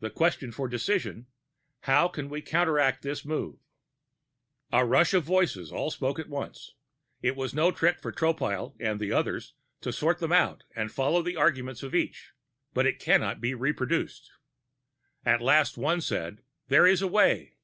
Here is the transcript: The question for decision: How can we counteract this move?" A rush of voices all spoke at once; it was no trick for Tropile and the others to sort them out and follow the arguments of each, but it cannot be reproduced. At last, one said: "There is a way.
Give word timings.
The 0.00 0.08
question 0.08 0.50
for 0.50 0.66
decision: 0.66 1.26
How 1.80 2.08
can 2.08 2.30
we 2.30 2.40
counteract 2.40 3.02
this 3.02 3.22
move?" 3.22 3.58
A 4.72 4.82
rush 4.86 5.12
of 5.12 5.24
voices 5.24 5.70
all 5.70 5.90
spoke 5.90 6.18
at 6.18 6.30
once; 6.30 6.72
it 7.20 7.36
was 7.36 7.52
no 7.52 7.70
trick 7.70 8.00
for 8.00 8.12
Tropile 8.12 8.74
and 8.80 8.98
the 8.98 9.12
others 9.12 9.52
to 9.82 9.92
sort 9.92 10.20
them 10.20 10.32
out 10.32 10.64
and 10.74 10.90
follow 10.90 11.20
the 11.20 11.36
arguments 11.36 11.82
of 11.82 11.94
each, 11.94 12.32
but 12.72 12.86
it 12.86 12.98
cannot 12.98 13.42
be 13.42 13.52
reproduced. 13.52 14.30
At 15.22 15.42
last, 15.42 15.76
one 15.76 16.00
said: 16.00 16.40
"There 16.68 16.86
is 16.86 17.02
a 17.02 17.06
way. 17.06 17.58